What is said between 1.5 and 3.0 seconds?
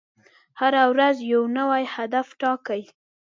نوی هدف ټاکئ.